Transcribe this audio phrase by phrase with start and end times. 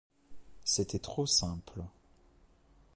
[0.65, 1.83] C’était trop simple.